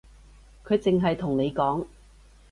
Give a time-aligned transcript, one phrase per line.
[0.65, 1.85] 佢淨係同你講